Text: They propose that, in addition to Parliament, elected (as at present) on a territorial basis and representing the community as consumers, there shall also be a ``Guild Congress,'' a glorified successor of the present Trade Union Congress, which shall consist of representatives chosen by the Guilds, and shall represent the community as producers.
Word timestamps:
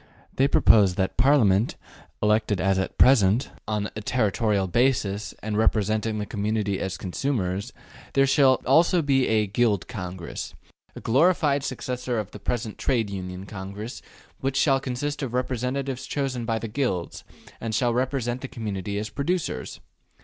They 0.35 0.47
propose 0.47 0.95
that, 0.95 1.11
in 1.11 1.13
addition 1.13 1.15
to 1.19 1.23
Parliament, 1.23 1.75
elected 2.23 2.59
(as 2.59 2.79
at 2.79 2.97
present) 2.97 3.51
on 3.67 3.91
a 3.95 4.01
territorial 4.01 4.65
basis 4.65 5.35
and 5.43 5.55
representing 5.55 6.17
the 6.17 6.25
community 6.25 6.79
as 6.79 6.97
consumers, 6.97 7.71
there 8.13 8.25
shall 8.25 8.63
also 8.65 9.03
be 9.03 9.27
a 9.27 9.47
``Guild 9.47 9.87
Congress,'' 9.87 10.55
a 10.95 11.01
glorified 11.01 11.63
successor 11.63 12.17
of 12.17 12.31
the 12.31 12.39
present 12.39 12.79
Trade 12.79 13.11
Union 13.11 13.45
Congress, 13.45 14.01
which 14.39 14.57
shall 14.57 14.79
consist 14.79 15.21
of 15.21 15.35
representatives 15.35 16.07
chosen 16.07 16.45
by 16.45 16.57
the 16.57 16.67
Guilds, 16.67 17.23
and 17.59 17.75
shall 17.75 17.93
represent 17.93 18.41
the 18.41 18.47
community 18.47 18.97
as 18.97 19.09
producers. 19.11 19.81